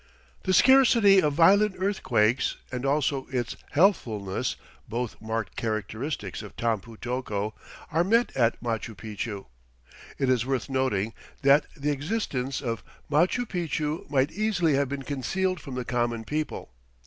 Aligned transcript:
The 0.45 0.53
scarcity 0.55 1.21
of 1.21 1.33
violent 1.35 1.75
earthquakes 1.77 2.57
and 2.71 2.87
also 2.87 3.27
its 3.29 3.55
healthfulness, 3.73 4.55
both 4.89 5.21
marked 5.21 5.55
characteristics 5.55 6.41
of 6.41 6.55
Tampu 6.55 6.97
tocco, 6.97 7.53
are 7.91 8.03
met 8.03 8.35
at 8.35 8.59
Machu 8.63 8.95
Picchu. 8.97 9.45
It 10.17 10.27
is 10.27 10.43
worth 10.43 10.71
noting 10.71 11.13
that 11.43 11.67
the 11.77 11.91
existence 11.91 12.61
of 12.61 12.83
Machu 13.11 13.45
Picchu 13.47 14.09
might 14.09 14.31
easily 14.31 14.73
have 14.73 14.89
been 14.89 15.03
concealed 15.03 15.59
from 15.59 15.75
the 15.75 15.85
common 15.85 16.23
people. 16.23 16.71